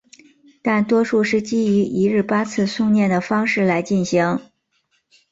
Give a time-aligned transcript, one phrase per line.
[0.63, 4.39] 但大多是基于一日八次诵念的方式来进行。